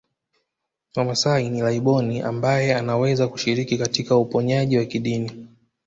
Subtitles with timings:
[0.95, 5.47] Wamasai ni laibon ambaye anaweza kushiriki katika uponyaji wa kidini